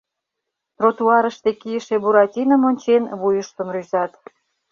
Тротуарыште 0.77 1.49
кийыше 1.61 1.95
Буратином 2.03 2.61
ончен, 2.69 3.03
вуйыштым 3.19 3.67
рӱзат. 3.75 4.11